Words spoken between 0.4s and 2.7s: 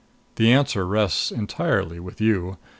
answer rests entirely with you.